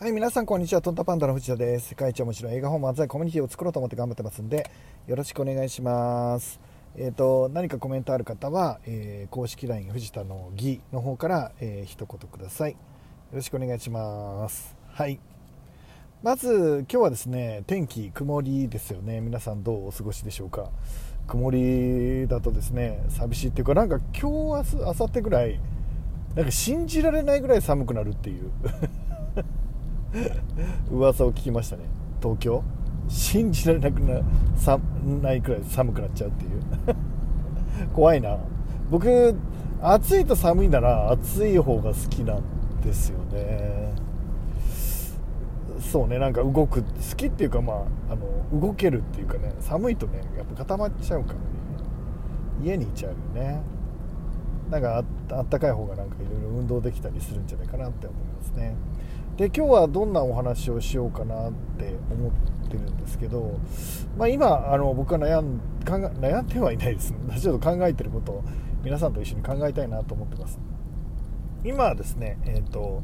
[0.00, 0.80] はい、皆さんこんにちは。
[0.80, 1.88] トンタパンダの藤田です。
[1.88, 4.70] 世界一面白い映画本漫才コミュニティを作ろうと思って頑張ってますんで、
[5.08, 6.60] よろしくお願いします。
[6.96, 12.70] えっ、と、何かコメントある方は、えー公式 LINE 藤田の義の方から、えー一言ください。
[12.74, 12.76] よ
[13.32, 14.76] ろしくお願いします。
[14.86, 15.18] はい。
[16.22, 19.20] まず、今日はですね、天気曇りですよね。
[19.20, 20.70] 皆さんどうお過ごしでしょうか。
[21.26, 25.60] 曇りだとですね、寂しいっていうか、なんか今日、明日、明後日ぐらい、
[26.36, 28.52] なんか信じられないぐらい寒くなるっていう。
[30.90, 31.84] 噂を聞きましたね。
[32.22, 32.62] 東京？
[33.08, 34.20] 信じられなくな
[34.56, 34.78] さ
[35.22, 36.60] ないくらい寒くなっちゃうっていう。
[37.94, 38.38] 怖いな。
[38.90, 39.34] 僕
[39.80, 42.42] 暑いと寒いなら暑い方が好きなん
[42.82, 43.92] ですよね。
[45.80, 47.76] そうねなんか動く好きっていうかまあ
[48.10, 51.40] あの動けるっていうかね寒いとねやっぱ固まっちゃうからね。
[52.62, 53.60] 家にいちゃうよね。
[54.70, 58.74] なんかあったかい方がなんかいろいろ運動できたりするんじゃないかなって思いますね。
[59.38, 63.56] で今日はどんなお話をしようかなって思ってるんですけど、
[64.16, 67.12] まあ、今あの僕は悩ん考悩んではいないです。
[67.12, 68.42] ね ちょっと考えてることを
[68.82, 70.58] 皆さんと一緒に考えたいなと思ってます。
[71.64, 73.00] 今はですねえっ、と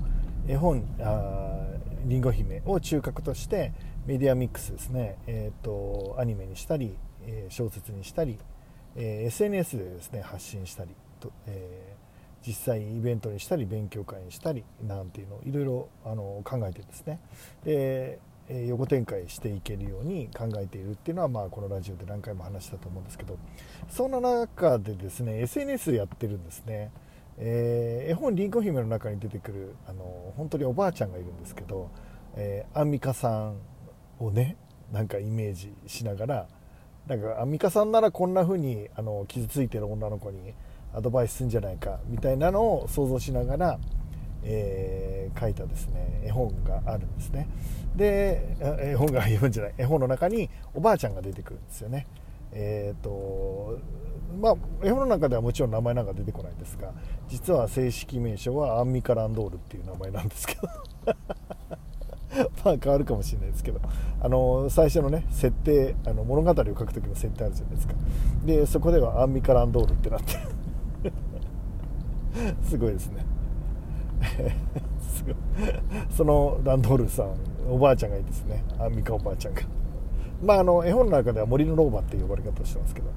[0.48, 3.72] 絵本あーりんご姫を中核として
[4.04, 6.96] メディアミックスですね、えー、とアニメにしたり、
[7.28, 8.40] えー小説にしたり、
[8.96, 12.04] えー SNS でですね発信したりと、えー
[12.46, 17.18] 実際イベントにしたり勉強会にしたりなんていうのをいろいろあの考えてですね。
[17.64, 18.18] で、
[18.66, 23.38] 横展開していけるように考えているっていうのは、まあ、このラジオで何回も話したと思うんですけど。
[23.88, 26.90] そんな中でですね SNS やってるんですね、
[27.38, 31.90] えー絵本「りんご姫」の中に出てくるあの本当におばあちゃんがいるんですけど、
[32.36, 33.56] えーアンミカさん
[34.18, 34.56] をね
[34.92, 36.48] なんかイメージしながら
[37.06, 40.54] なんかアンミカさんならこんな風にあの傷ついてる女の子に
[40.94, 43.78] アドバイスするんじゃないかみたいなのを想像しながら、
[44.42, 46.22] えー書いたですね。
[46.24, 47.48] 絵本があるんですね。
[47.96, 49.74] で絵本が絵本じゃない。
[49.76, 52.06] 絵本の中におばあちゃんが出てくるんですよね。
[52.52, 53.78] えっ、と
[54.40, 56.92] まあ絵本の中ではもちろん名前なんか出てこないんですが
[57.28, 60.68] 実は正式名称はアンミカ・ランドールっていう名前なんですけど。
[62.64, 63.80] まあ変わるかもしれないですけど。
[64.20, 67.94] あの最初のね設定あの物語を書く時の設定あるじゃないですか。
[68.44, 70.53] でそこではアンミカ・ランドールってなって。
[72.62, 73.24] すごいですね。
[75.00, 75.34] すごい。
[76.10, 77.34] そのランドールさん
[77.68, 78.64] おばあちゃんがいいですね。
[78.78, 79.62] アンミカおばあちゃんが。
[80.42, 83.08] まああの絵本の中では森の老婆って呼ばれ方をしてますけど。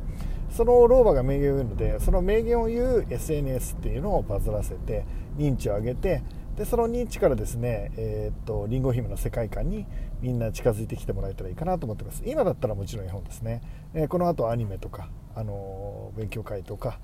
[0.49, 5.05] その老婆が名言を言うのでその名言を言う SNS っていうのをバズらせて
[5.37, 6.23] 認知を上げて
[6.55, 9.85] でその認知からですね、えーっとりんご姫の世界観に
[10.21, 12.23] みんな近づいてきてもらえたらいいかなと思ってます。
[12.25, 13.61] 今だったらもちろん絵本ですね、
[13.93, 16.99] えーこの後アニメとか、あの勉強会とか、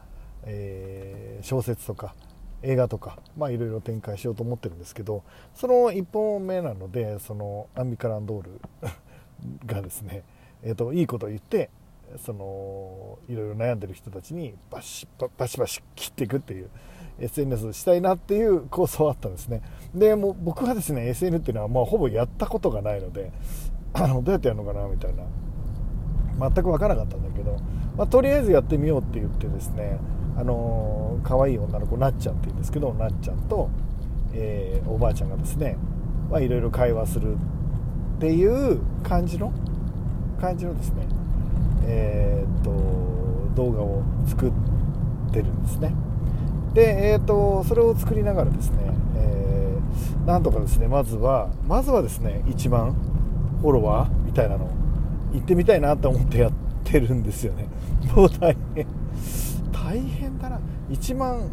[0.45, 2.15] えー小説とか
[2.63, 5.23] 映画とか、まあ、いろいろ展開しようと思ってるんですけど
[5.53, 8.61] その1本目なのでそのアンミカ・ランドール
[9.67, 10.23] がですね、
[10.63, 11.69] えー、といいことを言って
[12.17, 16.69] そのいろいろ悩んでる人たちにバシババシバシ切っていくっていう
[17.19, 19.61] SNS をしたいなっていう構想はあったんですね。
[19.93, 23.31] でもう僕はですね SN っていうのはまあほぼやったことがないので
[23.93, 25.23] あのどうやってやるのかなみたいな。
[26.39, 27.57] 全く分からなかったんだけど、
[27.95, 29.99] まあ、とりあえずやってみようって言ってですね
[30.37, 33.69] あの可愛い女の子なっちゃんって言うんですけどなっちゃんと、
[34.33, 35.77] えーおばあちゃんがですね
[36.31, 39.51] いろいろ会話するっていう感じの
[40.41, 41.07] 感じのですね
[41.85, 42.71] えーっと
[43.55, 44.51] 動画を作っ
[45.31, 45.93] てるんですね。
[46.73, 48.77] でえーっとそれを作りながらですね、
[49.17, 52.93] えーなんとかですねまずはまずはですね1万
[53.61, 54.69] フォロワーみたいなの
[55.33, 56.51] 行ってみたいなと思ってやっ
[56.83, 57.67] てるんですよね。
[58.15, 58.87] もう大変。
[59.83, 60.59] 大変だな。
[60.89, 61.49] 1万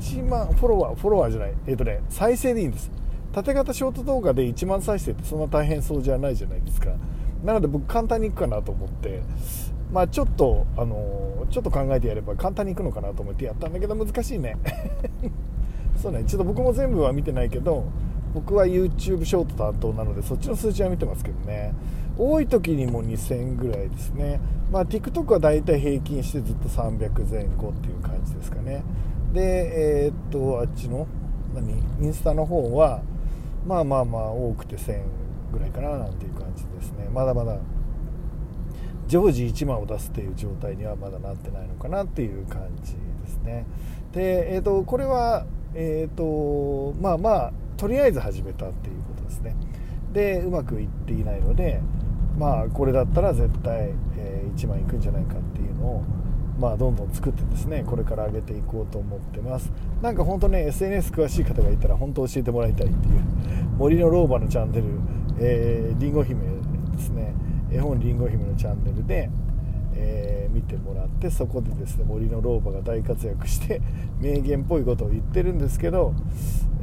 [0.00, 1.54] 1万フォロワーフォロワーじゃない。
[1.66, 2.90] えっ、とね再生でいいんです。
[3.32, 6.90] 縦型ショート動画で1万再生ってそんな大変そうじゃないじゃないですか。
[7.44, 9.22] なので僕簡単にいくかなと思って。
[9.92, 14.56] まあちょっとあのちょっと考えてやれば簡単にいくのかなと思ってやったんだけど難しいね。
[16.00, 16.24] そうね。
[16.24, 17.84] ちょっと僕も全部は見てないけど
[18.32, 21.74] 僕は YouTube ショート担当なのでそっちの数字は見てますけどね。
[22.16, 24.40] 多い時にも2000ぐらいですね。
[24.70, 28.82] まあ TikTok は大体平均してずっと300前後っていう感じですかね。
[29.32, 31.06] でえーっとあっちの
[31.54, 33.02] 何インスタの方は
[33.66, 35.02] まあまあまあ多くて1000
[35.52, 37.08] ぐらいかななんていう感じですね。
[37.12, 37.58] まだまだ
[39.06, 43.66] 常時1万を出すっていう状態にはまだなってないのかなっていう感じですね。
[44.12, 49.56] で、えー、とこれは、えー、とまあまあとりあえず始めたっていうことですね。
[50.12, 51.80] でうまくいっていないので
[52.38, 56.04] まあこれだったら絶対、えー1万いくんじゃないかっていうのを
[56.58, 59.72] まあどんどん作ってですねこれから上げていこうと思ってます。
[60.00, 63.20] なんか本当ね SNS 詳しい方がいたら本当教えてもらいたいっていう
[63.76, 64.84] 森の老婆のチャンネル、
[65.40, 66.40] えー、リンゴ姫
[66.96, 67.34] ですね
[67.72, 69.30] 絵本りんご姫のチャンネルで、
[69.94, 73.80] えー、見てもらってそこでですね森の老婆が大活躍して
[74.20, 76.14] 名言っぽいことを言ってるんですけど、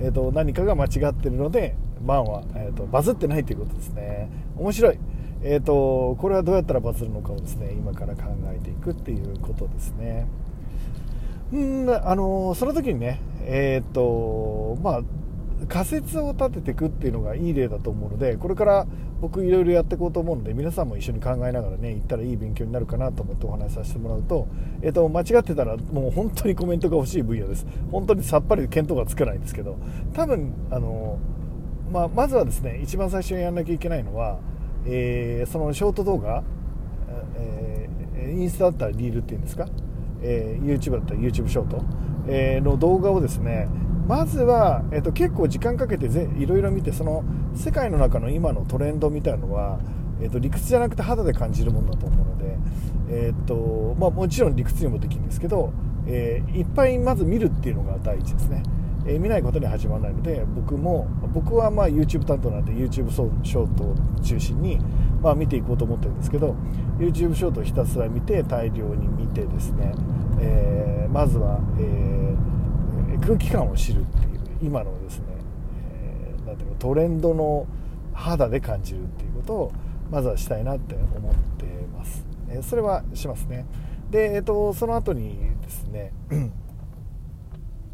[0.02, 4.30] えーと、何かが間違ってるのでバンは、えーと、バズってないということですね。
[4.58, 5.00] 面白い。
[5.44, 8.24] えーと、これはどうやったらバズるのかをですね今から考
[8.54, 10.28] えていくっていうことですね。
[11.52, 15.02] うんあのその時にねえっ、ー、とまあ
[15.68, 18.88] 仮説を立てていくっていうのがいい例だと思うのでこれから
[19.20, 24.48] 僕いろいろやっていこうと思うので皆さんも一緒に考えながらね行ったらいい勉強になるかなと思ってお話しさせてもらうと、
[24.82, 27.68] えーと、間違ってたらもう本当にコメントが欲しい分野です。
[27.92, 29.78] 本当にさっぱり見当がつかないんですけど
[30.14, 31.20] 多分あの、
[31.92, 34.40] まあ、まずはですね一番最初にやんなきゃいけないのは、
[34.86, 36.44] えー、そのショート動画、
[37.36, 39.68] えー、インスタだったらリールっていうんですか、
[40.22, 41.84] えー、YouTube だったら YouTube ショート、
[42.28, 43.68] えの動画をですね
[44.08, 47.24] まずは、えっと、結構時間かけてぜいろいろ見てその
[47.56, 49.80] 世界の中の今のトレンドみたいなのは、
[50.22, 52.58] えっと、理屈じゃなくて肌で感じるものだと思うので、
[53.10, 55.72] えっとまあ、もちろん理屈にもできるんですけど、
[56.08, 58.64] え、いっぱいまず見るっていうのが第一ですね、
[59.06, 64.80] えー、見ないことに始まらないので僕も僕はまあ YouTube 担当なんで YouTube ショートを中心に、
[65.22, 66.56] まあ、見ていこうと思ってるんですけど
[67.00, 69.94] YouTube ショートをひたすら見て大量に見てですね、
[70.40, 72.22] えー、まずは、えー
[73.22, 75.26] 空気感を知るっていう今のですね、
[75.94, 77.68] えー、なんていうかトレンドの
[78.14, 79.72] 肌で感じるっていうことを
[80.10, 81.66] まずはしたいなって思って
[81.96, 83.66] ます、え、それはしますね。
[84.10, 86.12] で、えーと、その後にですね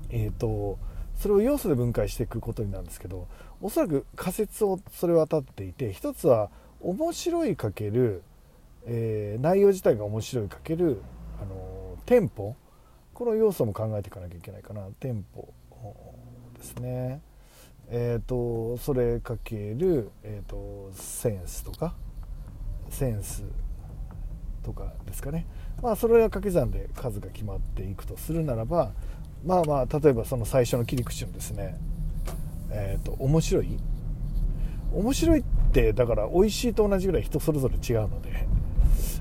[0.09, 0.79] えっと
[1.17, 3.27] それを要素で分解していくことになるんですけど
[3.61, 6.49] おそらく仮説をそれは立っていて一つは
[6.79, 8.21] 面白いかける、
[8.85, 11.01] えー、内容自体が面白いかける
[11.41, 12.55] あのテンポ。
[13.13, 14.81] この要素も考えていかなきゃいけないかな。
[14.99, 15.51] 店舗
[16.55, 17.19] ですね。
[17.89, 21.95] えっ、ー、とそれかける、えーと、センスとか
[22.89, 23.43] センス
[24.63, 25.47] とかですかね。
[25.81, 28.91] まあそれは掛け算で数が決まっていくとするならば
[29.45, 31.77] まあまあ例えばその最初の切り口のですね
[32.71, 33.77] えっ、ー、と面白い？
[34.93, 35.43] 面白いっ
[35.73, 38.47] てだから美味しいと同じぐらい人それぞれ違うので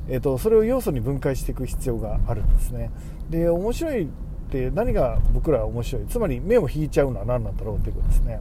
[0.08, 2.92] えーと、それを要素に分解していく必要があるんですね。
[3.28, 4.08] で面白いっ
[4.50, 6.06] て何が僕らは面白い？
[6.06, 8.40] つまり目を引いちゃうのは何なんだろうっていうことですね。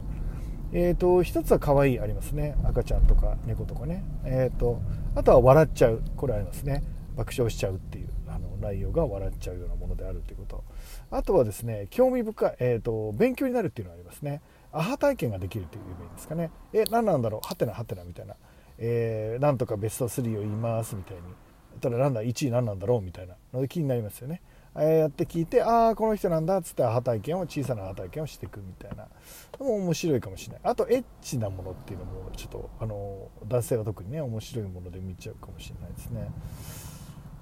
[0.72, 2.56] えーと、一つは可愛いありますね。
[2.64, 4.80] 赤ちゃんとか猫とかね、えーと、
[5.14, 6.02] あとは笑っちゃう。
[6.16, 6.84] これありますね。
[7.16, 10.64] 爆笑しちゃうっていうあの内容が笑っちゃうようなものであるということ。
[11.10, 14.40] あとはですね興味深い、えー、と勉強になるっていうのがありますね。
[14.72, 16.50] アハ体験ができるというイメージですかね。
[16.72, 17.46] え何なんだろう？
[17.46, 18.34] はてなはてなみたいな、
[18.78, 21.22] えー、なんとかベスト3を言いますみたいに。
[21.80, 24.40] たらランナー1位何なんだろうみたいなので気になりますよね。
[24.74, 29.08] ああやって聞いてああこの人なんだっつってアハ体験を小さなアハ体験をしていくみたいな。
[29.58, 30.60] のも面白いかもしれない。
[30.64, 36.30] あとエッチなものっていうのもちょっとあの男性は特にね面白いもので見ちゃうかもしれないですね。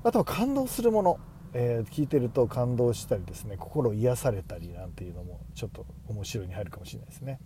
[0.05, 1.19] あとは感動するもの、
[1.54, 7.38] えー、聞いてると感動したりですね心癒されたりなんていうのもちょっと面白いに入るかもしれないですね。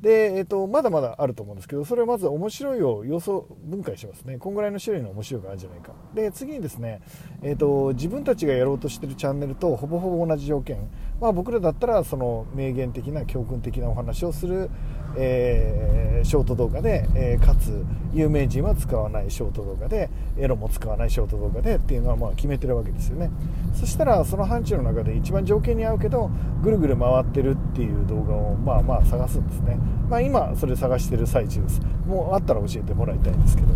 [0.00, 4.38] で、えーと、まだまだあると思うんですけどそれをまず面白いを要素分解しますね。
[4.38, 5.92] こんぐらいの種類の面白いがあるんじゃないか。
[6.14, 7.02] で次にですね、
[7.42, 10.88] えーと、自分たちがやろうとしてるチャンネルとほぼほぼ同じ条件、
[11.20, 14.70] まあ、僕らだったらその名言的な教訓的なお話をする、
[15.16, 17.84] えー、ショート動画で、えー、かつ。
[18.12, 23.30] 有名人は使わないショート動画でエロも使わないショート動画でっていうのはまあ決めてるわけですよね。
[23.74, 26.30] そしたらその範疇の中で一番条件に合うけど
[26.62, 29.78] ぐるぐる回ってるっていう動画をまあまあ探すんですね。
[30.08, 31.80] まあ、今それ探してる最中です。
[32.06, 33.68] もうあったら教えてもらいたいんですけど、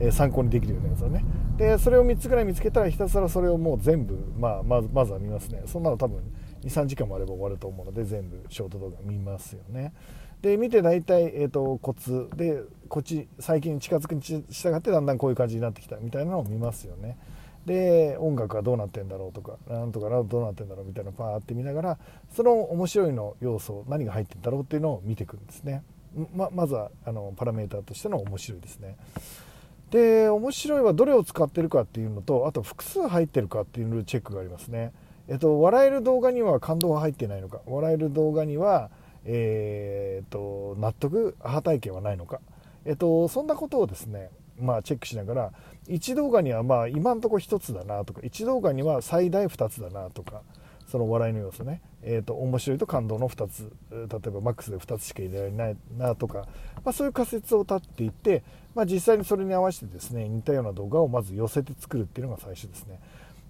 [0.00, 1.24] えー、参考にできるようなやつをね。
[1.56, 5.62] でそれを3つぐらい見つけたらひたすらそれをもう全部、まあ、まずまずは見ますね。
[5.66, 6.20] そんなの多分
[6.62, 9.92] 23時間もあれば終わると思うので全部ショート動画見ますよね。
[10.42, 12.28] で見て大体、えーと、コツ。
[12.36, 17.16] でこっち最近近づくに従ってだんだんこういう感じになってきたみたいなのを見ますよね。
[17.64, 21.98] で音楽はどうなってんだろうとかなんとかどうなってんだろうみたいなパーって見ながら
[22.34, 25.84] その面白いの要素何が入ってんだろうっていうのを見ていくんですね。
[26.34, 28.96] ままずはあのパラメーターとしての面白いですね。
[29.90, 34.92] で面白いはどれを使ってるかっていうのとあと複数入ってるかっていうチェックがありますね。
[35.28, 37.60] えっと笑える動画には感動が入ってないのか。
[37.64, 38.90] 笑える動画には
[39.24, 42.40] えー、っと納得アハ体験はないのか
[42.84, 45.52] えっとそんなことをですねまあ、チェックしながら
[45.88, 50.42] 1動画にはまあ今のところ1つだなとか1動画には最大2つだなとか
[50.92, 56.46] その笑いの要素ね、えーと、面白いと感動の2つ例えばマックスで2つしか入れられないなとか、
[56.84, 58.42] まあ、そういう仮説を立っていって、
[58.74, 63.00] まあ、実際にそれに合わせてですね似たような動画をまず寄せて作るっていうのが最初ですね。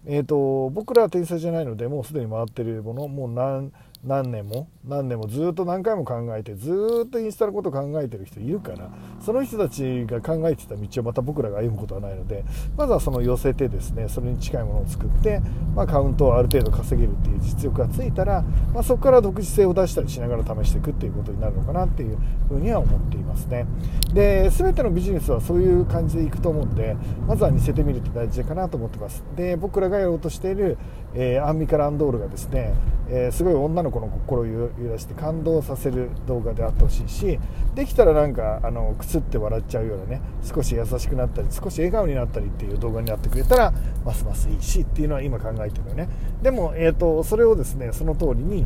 [0.05, 3.73] えーと、僕らは天才じゃないのでもうすでに回ってるものもう何
[4.04, 8.90] 何年も何年もずっと何回も考えてずっとインスタのこと考えてる人いるから
[9.21, 12.44] その人たちが考えてた道をまた僕らが歩むことはないので
[12.76, 15.40] まずはその寄せてですねそれに近いものを作って、
[15.76, 18.42] まあ、カウントをある程度稼げるっていう実力がついたら、
[18.75, 22.18] まあ、そこから独自性を出したりしながら試していくっていうことになるのかなっていう
[22.49, 23.66] ふうには思っていますね。
[24.12, 29.23] で全てのビジネスはそういう感じでいくと思うんでまずは似せてみるって大事かなと思ってます。
[29.37, 30.76] で僕らがやろうとしている、
[31.14, 32.75] えー、アンミカ・ランドールがですね、
[33.09, 37.38] えー、すごい女の子の心を揺らして感動させる動画であってほしいし
[37.75, 43.73] できたらなんかあのくすって笑っちゃうようなね少し優しくなったり少し笑顔になったりっていう動画になってくれたら
[44.04, 46.09] ますますいいしっていうのは今考えてるよね。
[46.42, 48.64] でも、えーと、それをですねその通りに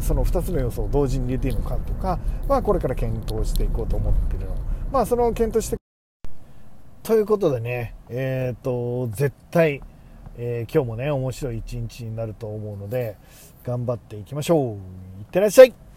[0.00, 2.18] その2つの要素を同時に入れていいのかとか、
[2.48, 4.54] まあ、これから検討していこうと思ってるの。
[4.90, 5.76] まあその検討して
[7.02, 9.82] ということでねえっ、ー、と絶対
[10.38, 13.16] えー、今日もね面白い一日になると思うので
[13.64, 15.20] 頑張っていきましょう。
[15.20, 15.91] いってらっしゃい。